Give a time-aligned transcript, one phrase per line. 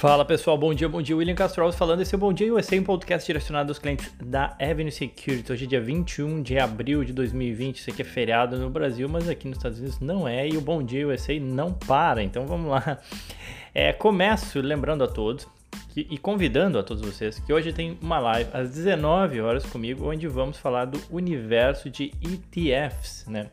[0.00, 1.14] Fala pessoal, bom dia, bom dia.
[1.14, 2.00] William Castro falando.
[2.00, 5.52] Esse é o Bom Dia USA, um podcast direcionado aos clientes da Avenue Security.
[5.52, 7.76] Hoje é dia 21 de abril de 2020.
[7.76, 10.48] Isso aqui é feriado no Brasil, mas aqui nos Estados Unidos não é.
[10.48, 12.22] E o Bom Dia USA não para.
[12.22, 12.98] Então vamos lá.
[13.74, 15.46] É, começo lembrando a todos
[15.90, 20.10] que, e convidando a todos vocês que hoje tem uma live às 19 horas comigo,
[20.10, 23.50] onde vamos falar do universo de ETFs, né?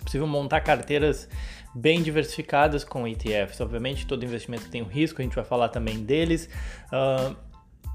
[0.00, 1.28] É possível montar carteiras
[1.74, 3.60] bem diversificadas com ETFs.
[3.60, 6.48] Obviamente, todo investimento tem um risco, a gente vai falar também deles.
[6.92, 7.36] Uh,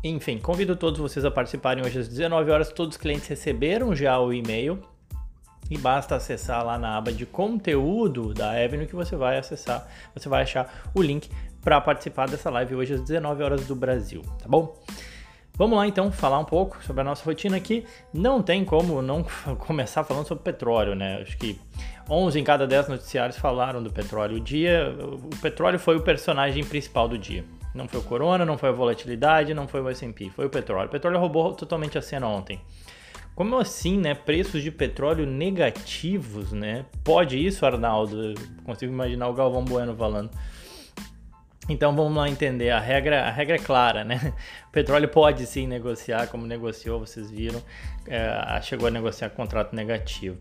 [0.04, 2.70] enfim, convido todos vocês a participarem hoje às 19 horas.
[2.72, 4.82] Todos os clientes receberam já o e-mail
[5.70, 10.30] e basta acessar lá na aba de conteúdo da Avenue que você vai acessar, você
[10.30, 11.30] vai achar o link
[11.62, 14.80] para participar dessa live hoje às 19 horas do Brasil, tá bom?
[15.58, 17.86] Vamos lá então falar um pouco sobre a nossa rotina aqui.
[18.14, 19.26] Não tem como não
[19.58, 21.22] começar falando sobre petróleo, né?
[21.22, 21.60] Acho que
[22.10, 24.38] 11 em cada 10 noticiários falaram do petróleo.
[24.38, 27.44] O dia, o petróleo foi o personagem principal do dia.
[27.74, 30.88] Não foi o corona, não foi a volatilidade, não foi o S&P, foi o petróleo.
[30.88, 32.62] O petróleo roubou totalmente a cena ontem.
[33.36, 34.16] Como assim, né?
[34.16, 36.86] Preços de petróleo negativos, né?
[37.04, 38.34] Pode isso, Arnaldo?
[38.64, 40.30] Consigo imaginar o Galvão Bueno falando.
[41.68, 42.70] Então vamos lá entender.
[42.70, 44.34] A regra, a regra é clara, né?
[44.70, 47.62] O petróleo pode sim negociar, como negociou, vocês viram,
[48.08, 50.38] é, chegou a negociar contrato negativo.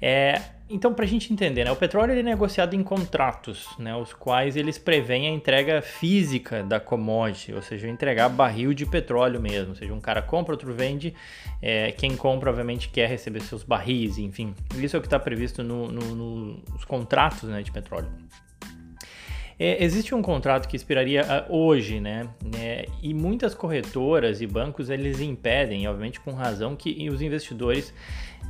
[0.00, 0.40] É,
[0.72, 4.54] então, para a gente entender, né, o petróleo é negociado em contratos, né, os quais
[4.54, 9.70] eles prevêem a entrega física da commodity, ou seja, entregar barril de petróleo mesmo.
[9.70, 11.12] Ou seja, um cara compra, outro vende.
[11.60, 14.54] É, quem compra, obviamente, quer receber seus barris, enfim.
[14.76, 18.08] Isso é o que está previsto nos no, no, contratos né, de petróleo.
[19.58, 22.26] É, existe um contrato que expiraria uh, hoje, né?
[22.58, 27.92] É, e muitas corretoras e bancos eles impedem, obviamente com razão, que os investidores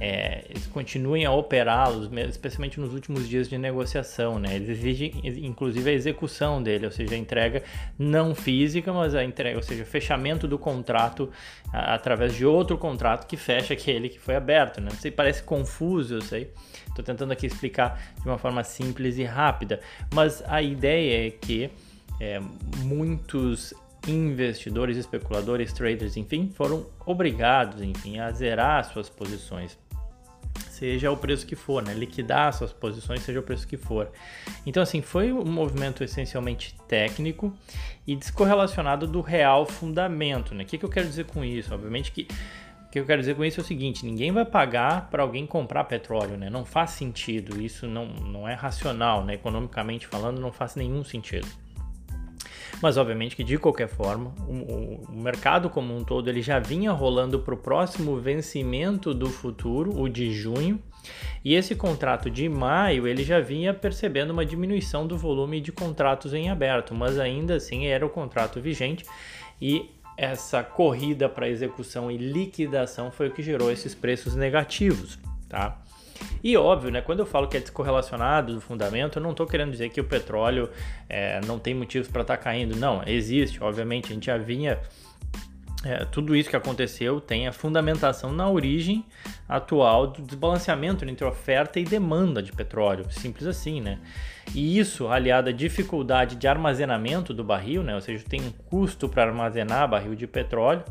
[0.00, 4.56] é, eles continuem a operá-los, especialmente nos últimos dias de negociação, né?
[4.56, 7.62] Eles exigem, inclusive, a execução dele, ou seja, a entrega
[7.98, 11.30] não física, mas a entrega, ou seja, fechamento do contrato
[11.70, 14.88] a, através de outro contrato que fecha aquele que foi aberto, né?
[14.90, 16.50] Não sei, parece confuso, eu sei.
[16.88, 19.80] Estou tentando aqui explicar de uma forma simples e rápida,
[20.14, 21.70] mas a ideia é que
[22.18, 22.40] é,
[22.78, 23.74] muitos
[24.08, 29.78] investidores, especuladores, traders, enfim, foram obrigados, enfim, a zerar suas posições
[30.80, 31.92] seja o preço que for, né?
[31.92, 34.10] Liquidar suas posições, seja o preço que for.
[34.64, 37.54] Então, assim, foi um movimento essencialmente técnico
[38.06, 40.64] e descorrelacionado do real fundamento, né?
[40.64, 41.74] O que, que eu quero dizer com isso?
[41.74, 42.26] Obviamente que
[42.86, 45.46] o que eu quero dizer com isso é o seguinte: ninguém vai pagar para alguém
[45.46, 46.48] comprar petróleo, né?
[46.48, 49.34] Não faz sentido, isso não, não é racional, né?
[49.34, 51.46] Economicamente falando, não faz nenhum sentido.
[52.82, 56.92] Mas obviamente que de qualquer forma, o, o mercado como um todo ele já vinha
[56.92, 60.80] rolando para o próximo vencimento do futuro, o de junho,
[61.44, 66.34] e esse contrato de maio ele já vinha percebendo uma diminuição do volume de contratos
[66.34, 69.04] em aberto, mas ainda assim era o contrato vigente
[69.60, 75.80] e essa corrida para execução e liquidação foi o que gerou esses preços negativos, tá?
[76.42, 79.70] E óbvio, né, quando eu falo que é descorrelacionado do fundamento, eu não estou querendo
[79.70, 80.70] dizer que o petróleo
[81.08, 82.76] é, não tem motivos para estar tá caindo.
[82.76, 84.78] Não, existe, obviamente, a gente já vinha
[85.82, 89.04] é, tudo isso que aconteceu tem a fundamentação na origem
[89.48, 93.98] atual do desbalanceamento entre oferta e demanda de petróleo, simples assim, né?
[94.54, 97.94] E isso, aliado à dificuldade de armazenamento do barril, né?
[97.94, 100.84] Ou seja, tem um custo para armazenar barril de petróleo,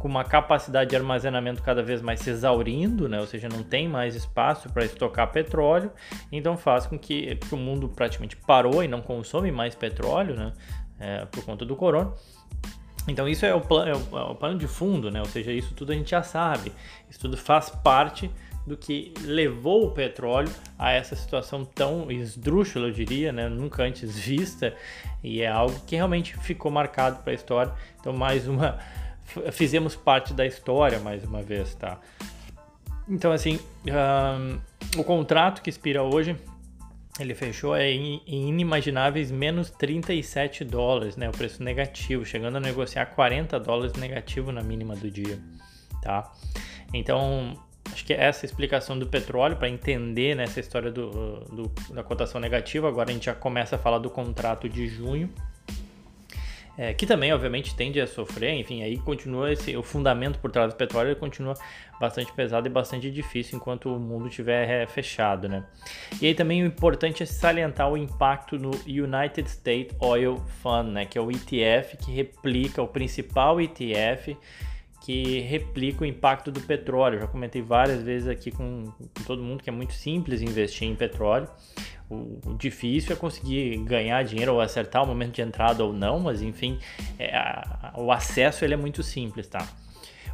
[0.00, 3.20] com uma capacidade de armazenamento cada vez mais se exaurindo, né?
[3.20, 5.92] ou seja, não tem mais espaço para estocar petróleo,
[6.32, 10.52] então faz com que, que, o mundo praticamente parou e não consome mais petróleo né?
[10.98, 12.12] É, por conta do corona.
[13.06, 15.20] Então isso é o, plano, é, o, é o plano de fundo, né?
[15.20, 16.72] ou seja, isso tudo a gente já sabe,
[17.10, 18.30] isso tudo faz parte
[18.66, 23.50] do que levou o petróleo a essa situação tão esdrúxula, eu diria, né?
[23.50, 24.74] nunca antes vista,
[25.22, 27.72] e é algo que realmente ficou marcado para a história.
[28.00, 28.78] Então, mais uma
[29.52, 32.00] fizemos parte da história mais uma vez, tá?
[33.08, 36.36] Então, assim, um, o contrato que expira hoje,
[37.18, 41.28] ele fechou em, em inimagináveis menos 37 dólares, né?
[41.28, 45.38] O preço negativo, chegando a negociar 40 dólares negativo na mínima do dia,
[46.02, 46.32] tá?
[46.94, 47.58] Então,
[47.92, 52.40] acho que é essa explicação do petróleo para entender né, história do, do, da cotação
[52.40, 52.88] negativa.
[52.88, 55.28] Agora a gente já começa a falar do contrato de junho
[56.80, 60.72] é, que também, obviamente, tende a sofrer, enfim, aí continua esse, o fundamento por trás
[60.72, 61.52] do petróleo continua
[62.00, 65.62] bastante pesado e bastante difícil enquanto o mundo estiver é, fechado, né?
[66.22, 71.04] E aí também o importante é salientar o impacto no United States Oil Fund, né,
[71.04, 74.34] que é o ETF que replica o principal ETF
[75.00, 77.16] que replica o impacto do petróleo.
[77.16, 80.86] Eu já comentei várias vezes aqui com, com todo mundo que é muito simples investir
[80.86, 81.48] em petróleo.
[82.08, 86.20] O, o, difícil é conseguir ganhar dinheiro ou acertar o momento de entrada ou não,
[86.20, 86.78] mas enfim,
[87.18, 89.66] é, a, o acesso ele é muito simples, tá?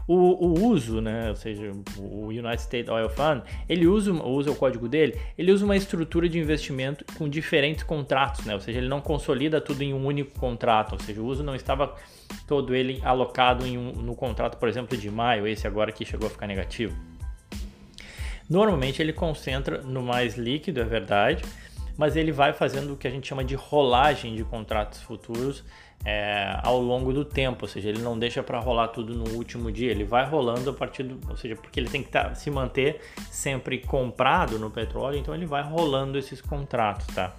[0.08, 4.54] O, o, uso, né, ou seja, o United States Oil Fund, ele usa, usa o
[4.54, 8.88] código dele, ele usa uma estrutura de investimento com diferentes contratos, né, ou seja, ele
[8.88, 11.96] não consolida tudo em um único contrato, ou seja, o uso não estava
[12.46, 16.30] todo ele alocado um, no contrato, por exemplo, de maio, esse agora que chegou a
[16.30, 16.96] ficar negativo.
[18.48, 21.42] Normalmente ele concentra no mais líquido, é verdade,
[21.96, 25.64] mas ele vai fazendo o que a gente chama de rolagem de contratos futuros
[26.04, 29.72] é, ao longo do tempo, ou seja, ele não deixa para rolar tudo no último
[29.72, 32.50] dia, ele vai rolando a partir do, ou seja, porque ele tem que tá, se
[32.50, 33.00] manter
[33.30, 37.34] sempre comprado no petróleo, então ele vai rolando esses contratos, tá?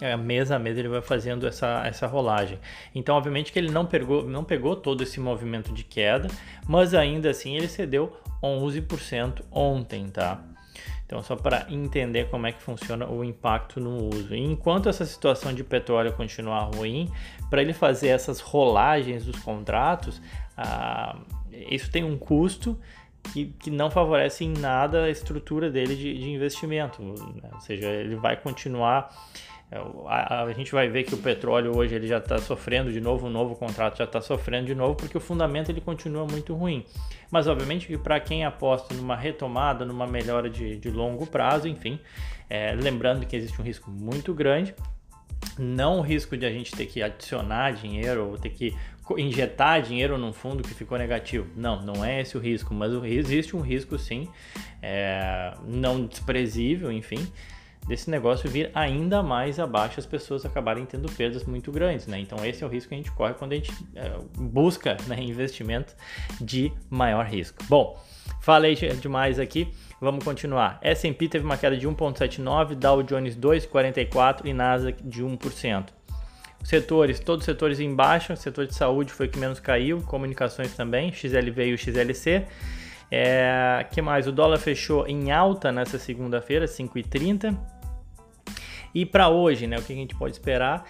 [0.00, 2.58] É, mês a mês ele vai fazendo essa, essa rolagem.
[2.94, 6.28] Então, obviamente que ele não pegou, não pegou todo esse movimento de queda,
[6.66, 10.42] mas ainda assim ele cedeu 11% ontem, tá?
[11.14, 14.34] Então, só para entender como é que funciona o impacto no uso.
[14.34, 17.08] E enquanto essa situação de petróleo continuar ruim,
[17.48, 20.20] para ele fazer essas rolagens dos contratos,
[20.56, 21.16] ah,
[21.52, 22.76] isso tem um custo
[23.32, 27.00] que, que, não favorece em nada a estrutura dele de, de investimento.
[27.00, 27.48] Né?
[27.52, 29.08] Ou seja, ele vai continuar
[29.74, 33.00] é, a, a, gente vai ver que o petróleo hoje ele já está sofrendo de
[33.00, 36.54] novo, um novo contrato já está sofrendo de novo, porque o fundamento ele continua muito
[36.54, 36.84] ruim.
[37.28, 41.98] Mas obviamente que para quem aposta numa retomada, numa melhora de, de longo prazo, enfim,
[42.48, 44.72] é, lembrando que existe um risco muito grande,
[45.58, 48.76] não o risco de a gente ter que adicionar dinheiro ou ter que
[49.18, 51.48] injetar dinheiro num fundo que ficou negativo.
[51.56, 54.28] Não, não é esse o risco, mas existe um risco sim,
[54.80, 57.26] é, não desprezível, enfim,
[57.86, 62.18] desse negócio vir ainda mais abaixo, as pessoas acabarem tendo perdas muito grandes, né?
[62.18, 65.20] Então esse é o risco que a gente corre quando a gente é, busca né,
[65.20, 65.94] investimento
[66.40, 67.62] de maior risco.
[67.68, 68.02] Bom,
[68.40, 69.68] falei demais aqui,
[70.00, 70.78] vamos continuar.
[70.82, 75.86] S&P teve uma queda de 1,79, Dow Jones 2,44 e Nasdaq de 1%.
[76.64, 80.00] Setores, todos os setores em baixa, o setor de saúde foi o que menos caiu,
[80.00, 82.46] comunicações também, XLV e o XLC.
[83.10, 84.26] É, que mais?
[84.26, 87.56] O dólar fechou em alta nessa segunda-feira, 5,30.
[88.94, 90.84] E para hoje, né, o que a gente pode esperar?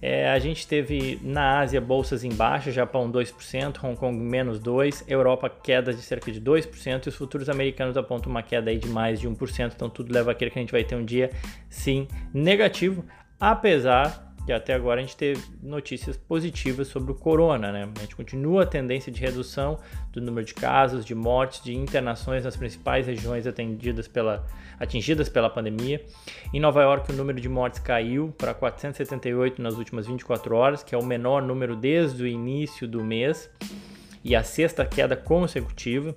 [0.00, 5.04] É, a gente teve na Ásia bolsas em baixa, Japão 2%, Hong Kong menos 2%,
[5.08, 8.88] Europa queda de cerca de 2% e os futuros americanos apontam uma queda aí de
[8.88, 11.30] mais de 1%, então tudo leva a crer que a gente vai ter um dia
[11.70, 13.04] sim negativo,
[13.40, 17.88] apesar e até agora a gente teve notícias positivas sobre o corona, né?
[17.96, 19.78] A gente continua a tendência de redução
[20.12, 24.46] do número de casos, de mortes, de internações nas principais regiões atendidas pela,
[24.78, 26.00] atingidas pela pandemia.
[26.54, 30.94] Em Nova York, o número de mortes caiu para 478 nas últimas 24 horas, que
[30.94, 33.50] é o menor número desde o início do mês
[34.22, 36.14] e a sexta queda consecutiva.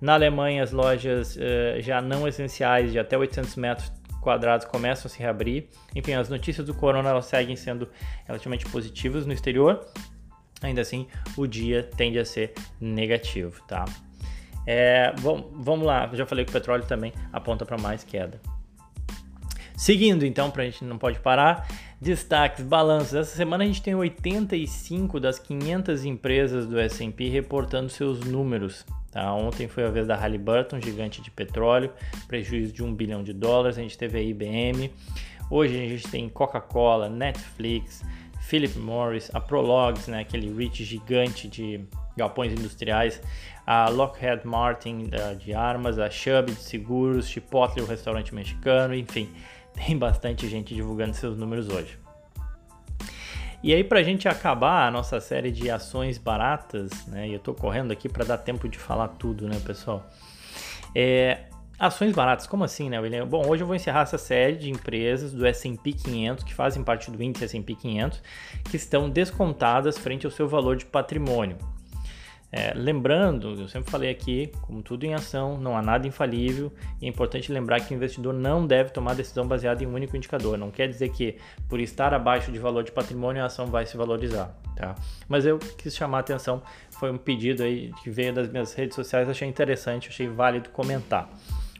[0.00, 3.88] Na Alemanha, as lojas uh, já não essenciais de até 800 metros
[4.26, 5.68] quadrados começam a se reabrir.
[5.94, 7.88] Enfim, as notícias do corona elas seguem sendo
[8.26, 9.86] relativamente positivas no exterior.
[10.60, 11.06] Ainda assim,
[11.36, 13.84] o dia tende a ser negativo, tá?
[14.66, 18.40] É, bom, vamos lá, já falei que o petróleo também aponta para mais queda.
[19.76, 21.68] Seguindo então, para a gente não pode parar,
[22.00, 23.14] destaques, balanços.
[23.14, 28.84] Essa semana a gente tem 85 das 500 empresas do S&P reportando seus números.
[29.16, 29.32] Tá?
[29.32, 31.90] Ontem foi a vez da Halliburton, gigante de petróleo,
[32.28, 33.78] prejuízo de 1 bilhão de dólares.
[33.78, 34.92] A gente teve a IBM.
[35.50, 38.04] Hoje a gente tem Coca-Cola, Netflix,
[38.42, 41.80] Philip Morris, a Prologs, né, aquele REIT gigante de
[42.14, 43.22] galpões industriais,
[43.66, 45.08] a Lockheed Martin
[45.38, 49.30] de armas, a Chubb de seguros, Chipotle, o restaurante mexicano, enfim,
[49.72, 52.05] tem bastante gente divulgando seus números hoje.
[53.66, 57.26] E aí, para a gente acabar a nossa série de ações baratas, né?
[57.26, 60.08] E eu estou correndo aqui para dar tempo de falar tudo, né, pessoal?
[60.94, 61.46] É,
[61.76, 63.26] ações baratas, como assim, né, William?
[63.26, 67.10] Bom, hoje eu vou encerrar essa série de empresas do S&P 500 que fazem parte
[67.10, 68.22] do índice S&P 500
[68.70, 71.58] que estão descontadas frente ao seu valor de patrimônio.
[72.52, 77.06] É, lembrando, eu sempre falei aqui, como tudo em ação, não há nada infalível e
[77.06, 80.56] é importante lembrar que o investidor não deve tomar decisão baseada em um único indicador.
[80.56, 81.36] Não quer dizer que
[81.68, 84.94] por estar abaixo de valor de patrimônio a ação vai se valorizar, tá?
[85.28, 86.62] Mas eu quis chamar a atenção,
[86.92, 91.28] foi um pedido aí que veio das minhas redes sociais, achei interessante, achei válido comentar.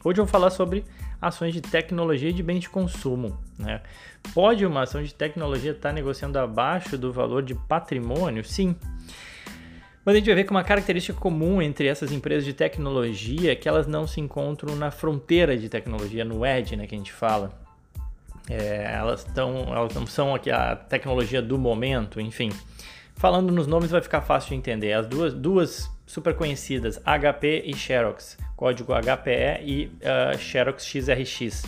[0.05, 0.85] Hoje eu vou falar sobre
[1.21, 3.39] ações de tecnologia e de bens de consumo.
[3.59, 3.81] Né?
[4.35, 8.45] Pode uma ação de tecnologia estar negociando abaixo do valor de patrimônio?
[8.45, 8.77] Sim.
[10.07, 13.57] Mas a gente vai ver que uma característica comum entre essas empresas de tecnologia é
[13.57, 17.13] que elas não se encontram na fronteira de tecnologia, no edge, né, que a gente
[17.13, 17.51] fala.
[18.49, 22.53] É, elas, tão, elas não são aqui a tecnologia do momento, enfim.
[23.17, 24.93] Falando nos nomes vai ficar fácil de entender.
[24.93, 31.65] As duas, duas super conhecidas, HP e Xerox, código HPE e uh, Xerox XRX.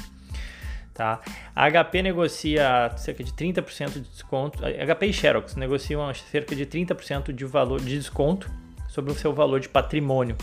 [0.99, 1.21] Tá?
[1.55, 7.33] A HP negocia cerca de 30% de desconto, HP e Xerox negociam cerca de 30%
[7.33, 8.51] de valor de desconto
[8.89, 10.37] sobre o seu valor de patrimônio.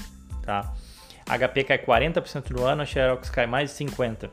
[0.44, 0.74] Tá?
[1.28, 4.30] A HP cai 40% no ano, a Xerox cai mais de 50%.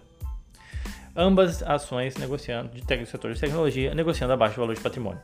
[1.16, 5.20] Ambas ações negociando de setor de tecnologia, negociando abaixo do valor de patrimônio.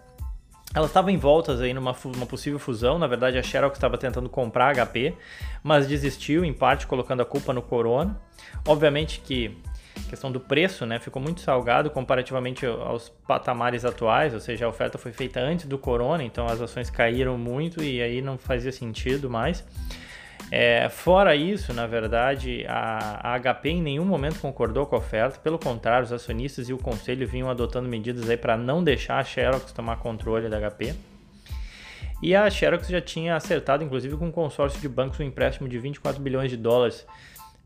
[0.75, 2.99] Elas estavam envoltas aí numa uma possível fusão.
[2.99, 5.15] Na verdade, a Xerox estava tentando comprar a HP,
[5.63, 8.21] mas desistiu, em parte, colocando a culpa no Corona.
[8.67, 9.57] Obviamente que
[10.09, 14.99] questão do preço né, ficou muito salgado comparativamente aos patamares atuais, ou seja, a oferta
[14.99, 19.29] foi feita antes do Corona, então as ações caíram muito e aí não fazia sentido
[19.31, 19.65] mais.
[20.51, 25.39] É, fora isso, na verdade, a, a, HP em nenhum momento concordou com a oferta,
[25.39, 29.25] pelo contrário, os acionistas e o conselho vinham adotando medidas aí para não deixar a
[29.25, 30.95] Xerox tomar controle da HP.
[32.23, 35.79] E a Xerox já tinha acertado, inclusive, com um consórcio de bancos um empréstimo de
[35.79, 37.07] 24 bilhões de dólares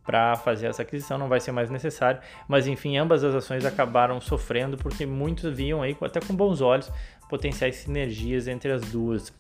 [0.04, 4.20] para fazer essa aquisição, não vai ser mais necessário, mas enfim, ambas as ações acabaram
[4.20, 6.90] sofrendo porque muitos viam aí até com bons olhos
[7.28, 9.32] potenciais sinergias entre as duas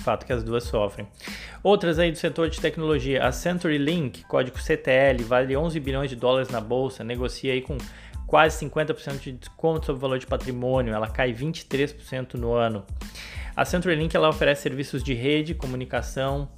[0.00, 1.06] fato que as duas sofrem.
[1.62, 6.48] Outras aí do setor de tecnologia, a CenturyLink, código CTL, vale 11 bilhões de dólares
[6.48, 7.78] na bolsa, negocia aí com
[8.26, 12.84] quase 50% de desconto sobre o valor de patrimônio, ela cai 23% no ano.
[13.54, 16.48] A CenturyLink ela oferece serviços de rede, comunicação,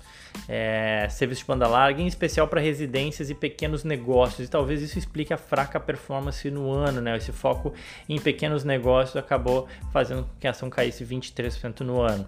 [0.48, 4.48] é, serviço de banda larga, em especial para residências e pequenos negócios.
[4.48, 7.16] E talvez isso explique a fraca performance no ano, né?
[7.16, 7.74] Esse foco
[8.08, 12.26] em pequenos negócios acabou fazendo com que a ação caísse 23% no ano.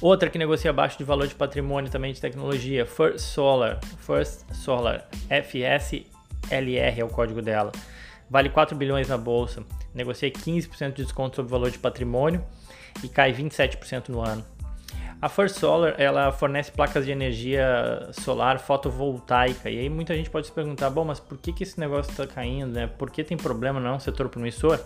[0.00, 5.06] Outra que negocia abaixo de valor de patrimônio também de tecnologia, First Solar, First Solar,
[5.28, 7.72] FSLR é o código dela.
[8.28, 9.62] Vale 4 bilhões na bolsa,
[9.94, 12.42] negocia 15% de desconto sobre o valor de patrimônio
[13.02, 14.44] e cai 27% no ano.
[15.22, 19.68] A First Solar, ela fornece placas de energia solar fotovoltaica.
[19.68, 22.26] E aí muita gente pode se perguntar, bom, mas por que, que esse negócio está
[22.26, 22.86] caindo, né?
[22.86, 24.80] Por que tem problema, não é um setor promissor?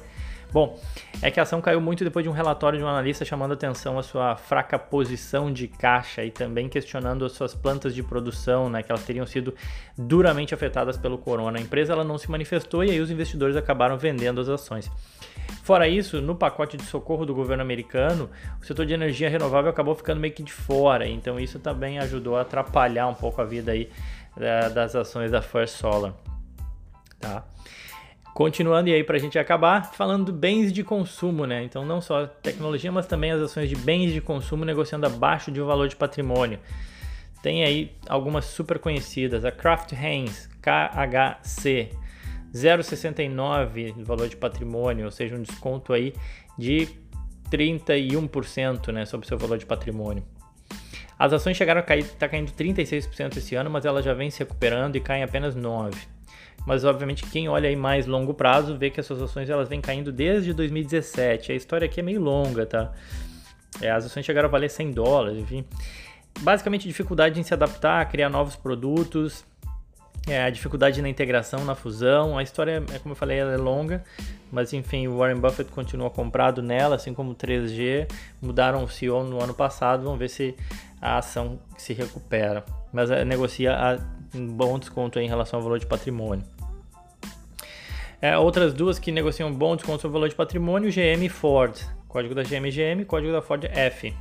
[0.52, 0.78] Bom,
[1.22, 3.98] é que a ação caiu muito depois de um relatório de um analista chamando atenção
[3.98, 8.82] a sua fraca posição de caixa e também questionando as suas plantas de produção, né,
[8.82, 9.54] que elas teriam sido
[9.96, 11.58] duramente afetadas pelo corona.
[11.58, 14.90] A empresa ela não se manifestou e aí os investidores acabaram vendendo as ações.
[15.64, 18.28] Fora isso, no pacote de socorro do governo americano,
[18.60, 22.36] o setor de energia renovável acabou ficando meio que de fora, então isso também ajudou
[22.36, 23.88] a atrapalhar um pouco a vida aí
[24.36, 26.12] eh, das ações da First Solar.
[27.18, 27.44] Tá?
[28.34, 31.64] Continuando, e aí para a gente acabar, falando bens de consumo, né?
[31.64, 35.62] Então, não só tecnologia, mas também as ações de bens de consumo negociando abaixo de
[35.62, 36.58] um valor de patrimônio.
[37.42, 41.88] Tem aí algumas super conhecidas, a Kraft Heinz, KHC,
[42.54, 46.14] 0,69 valor de patrimônio, ou seja, um desconto aí
[46.56, 46.88] de
[47.50, 50.24] 31% né, sobre o seu valor de patrimônio.
[51.18, 54.38] As ações chegaram a cair, está caindo 36% esse ano, mas elas já vêm se
[54.40, 56.14] recuperando e caem apenas 9%
[56.66, 60.10] mas obviamente quem olha aí mais longo prazo vê que essas ações elas vêm caindo
[60.10, 61.52] desde 2017.
[61.52, 62.92] A história aqui é meio longa, tá?
[63.80, 65.64] É, as ações chegaram a valer 100 dólares, enfim.
[66.40, 69.44] Basicamente dificuldade em se adaptar, criar novos produtos,
[70.26, 72.38] é, a dificuldade na integração, na fusão.
[72.38, 74.02] A história, é como eu falei, ela é longa,
[74.50, 78.10] mas enfim, o Warren Buffett continua comprado nela, assim como o 3G.
[78.40, 80.54] Mudaram o CEO no ano passado, vamos ver se
[81.00, 82.64] a ação se recupera.
[82.92, 83.98] Mas é, negocia a
[84.34, 86.44] um bom desconto em relação ao valor de patrimônio.
[88.20, 91.78] É, outras duas que negociam bom desconto sobre o valor de patrimônio, GM e Ford.
[92.08, 94.14] Código da GM GM, código da Ford F.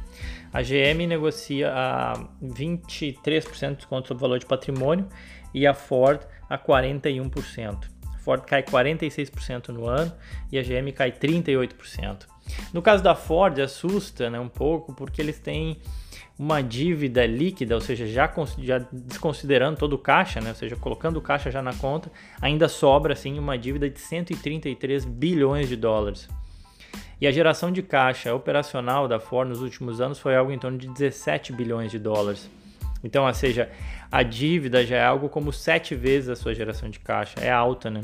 [0.52, 5.08] A GM negocia a 23% de desconto sobre o valor de patrimônio
[5.54, 7.90] e a Ford a 41%.
[8.14, 10.12] A Ford cai 46% no ano
[10.52, 12.28] e a GM cai 38%.
[12.74, 15.78] No caso da Ford, assusta né, um pouco porque eles têm
[16.38, 21.18] uma dívida líquida, ou seja, já, já desconsiderando todo o caixa, né, ou seja, colocando
[21.18, 26.28] o caixa já na conta, ainda sobra assim uma dívida de 133 bilhões de dólares.
[27.22, 30.78] E a geração de caixa operacional da Ford nos últimos anos foi algo em torno
[30.78, 32.50] de 17 bilhões de dólares.
[33.04, 33.70] Então, ou seja,
[34.14, 37.90] a dívida já é algo como sete vezes a sua geração de caixa, é alta,
[37.90, 38.02] né?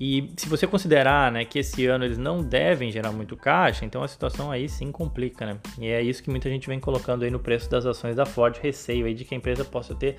[0.00, 4.02] E se você considerar né, que esse ano eles não devem gerar muito caixa, então
[4.02, 5.58] a situação aí sim complica, né?
[5.78, 8.58] E é isso que muita gente vem colocando aí no preço das ações da Ford,
[8.60, 10.16] receio aí de que a empresa possa ter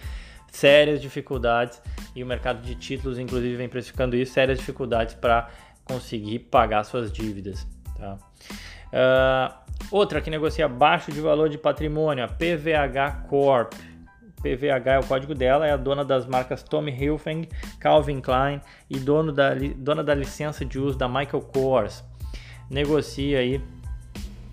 [0.50, 1.82] sérias dificuldades
[2.16, 5.50] e o mercado de títulos, inclusive, vem precificando isso, sérias dificuldades para
[5.84, 7.68] conseguir pagar suas dívidas.
[7.98, 8.18] Tá?
[8.94, 13.74] Uh, outra que negocia abaixo de valor de patrimônio, a PVH Corp.
[14.42, 17.48] PVH é o código dela, é a dona das marcas Tommy Hilfiger,
[17.80, 22.04] Calvin Klein e dono da, dona da licença de uso da Michael Kors.
[22.70, 23.62] Negocia aí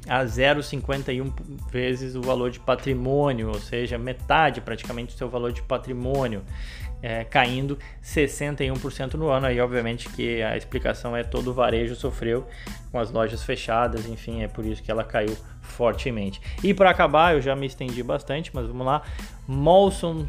[0.08, 1.32] a 0,51
[1.70, 6.44] vezes o valor de patrimônio, ou seja, metade praticamente do seu valor de patrimônio,
[7.02, 9.46] é, caindo 61% no ano.
[9.46, 12.46] Aí, obviamente, que a explicação é todo o varejo sofreu
[12.92, 15.36] com as lojas fechadas, enfim, é por isso que ela caiu
[15.66, 16.40] fortemente.
[16.62, 19.02] E para acabar, eu já me estendi bastante, mas vamos lá.
[19.46, 20.28] Molson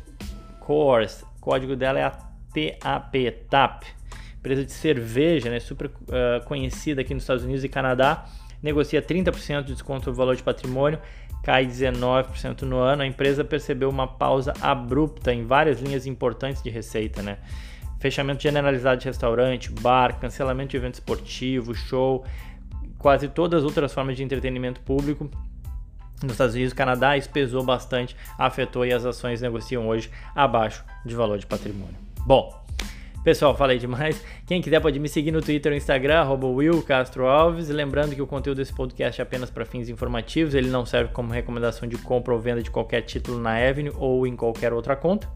[0.59, 3.15] Coors, o código dela é a TAP,
[3.49, 3.83] TAP,
[4.37, 8.25] empresa de cerveja, né, super uh, conhecida aqui nos Estados Unidos e Canadá
[8.61, 10.99] negocia 30% de desconto no valor de patrimônio,
[11.43, 13.03] cai 19% no ano.
[13.03, 17.37] A empresa percebeu uma pausa abrupta em várias linhas importantes de receita, né?
[17.99, 22.23] Fechamento generalizado de restaurante, bar, cancelamento de evento esportivo, show,
[22.97, 25.29] quase todas as outras formas de entretenimento público
[26.23, 31.13] nos Estados Unidos, Canadá, isso pesou bastante, afetou e as ações negociam hoje abaixo de
[31.13, 31.95] valor de patrimônio.
[32.25, 32.65] Bom,
[33.23, 34.23] Pessoal, falei demais.
[34.45, 37.67] Quem quiser pode me seguir no Twitter ou Instagram, Will Castro Alves.
[37.67, 41.33] Lembrando que o conteúdo desse podcast é apenas para fins informativos, ele não serve como
[41.33, 45.27] recomendação de compra ou venda de qualquer título na Avenue ou em qualquer outra conta.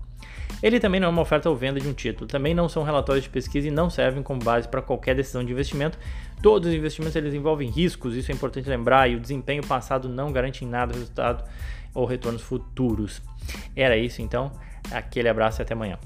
[0.62, 3.24] Ele também não é uma oferta ou venda de um título, também não são relatórios
[3.24, 5.98] de pesquisa e não servem como base para qualquer decisão de investimento.
[6.42, 10.32] Todos os investimentos eles envolvem riscos, isso é importante lembrar, e o desempenho passado não
[10.32, 11.44] garante em nada resultado
[11.94, 13.22] ou retornos futuros.
[13.76, 14.52] Era isso então,
[14.92, 15.98] aquele abraço e até amanhã.